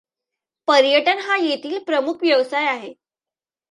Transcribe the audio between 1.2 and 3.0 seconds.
हा येथील प्रमुख व्यवसाय आहे.